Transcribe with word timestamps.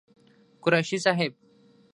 قريشي 0.61 0.97
صاحب 0.97 1.33